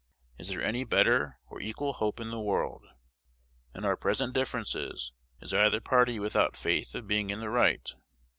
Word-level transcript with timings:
Is 0.39 0.47
there 0.49 0.63
any 0.63 0.83
better 0.83 1.37
or 1.47 1.61
equal 1.61 1.93
hope 1.93 2.19
in 2.19 2.31
the 2.31 2.39
world? 2.39 2.83
In 3.75 3.85
our 3.85 3.95
present 3.95 4.33
differences, 4.33 5.13
is 5.41 5.53
either 5.53 5.79
party 5.79 6.17
without 6.19 6.57
faith 6.57 6.95
of 6.95 7.05
being 7.07 7.29
in 7.29 7.39
the 7.39 7.51
right? 7.51 7.87